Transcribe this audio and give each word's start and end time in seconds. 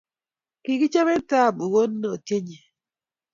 Kikichope 0.63 1.15
tahabu 1.29 1.65
konunotyet 1.73 2.43
nyi. 2.49 2.59